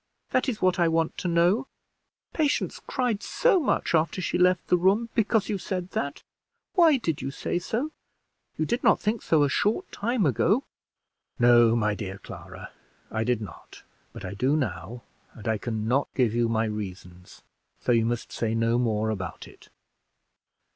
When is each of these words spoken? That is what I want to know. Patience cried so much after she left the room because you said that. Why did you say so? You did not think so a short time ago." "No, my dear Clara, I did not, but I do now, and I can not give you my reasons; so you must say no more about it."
That 0.31 0.49
is 0.49 0.63
what 0.63 0.79
I 0.79 0.87
want 0.87 1.15
to 1.19 1.27
know. 1.27 1.67
Patience 2.33 2.81
cried 2.87 3.21
so 3.21 3.59
much 3.59 3.93
after 3.93 4.19
she 4.19 4.35
left 4.39 4.65
the 4.65 4.75
room 4.75 5.09
because 5.13 5.47
you 5.47 5.59
said 5.59 5.91
that. 5.91 6.23
Why 6.73 6.97
did 6.97 7.21
you 7.21 7.29
say 7.29 7.59
so? 7.59 7.91
You 8.57 8.65
did 8.65 8.83
not 8.83 8.99
think 8.99 9.21
so 9.21 9.43
a 9.43 9.47
short 9.49 9.91
time 9.91 10.25
ago." 10.25 10.63
"No, 11.37 11.75
my 11.75 11.93
dear 11.93 12.17
Clara, 12.17 12.71
I 13.11 13.23
did 13.23 13.41
not, 13.43 13.83
but 14.11 14.25
I 14.25 14.33
do 14.33 14.55
now, 14.55 15.03
and 15.33 15.47
I 15.47 15.59
can 15.59 15.87
not 15.87 16.07
give 16.15 16.33
you 16.33 16.49
my 16.49 16.65
reasons; 16.65 17.43
so 17.79 17.91
you 17.91 18.07
must 18.07 18.31
say 18.31 18.55
no 18.55 18.79
more 18.79 19.11
about 19.11 19.47
it." 19.47 19.69